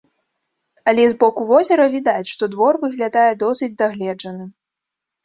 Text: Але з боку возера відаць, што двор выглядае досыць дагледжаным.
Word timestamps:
Але 0.91 1.03
з 1.11 1.17
боку 1.23 1.43
возера 1.51 1.85
відаць, 1.95 2.29
што 2.33 2.43
двор 2.53 2.73
выглядае 2.85 3.27
досыць 3.45 3.71
дагледжаным. 3.83 4.49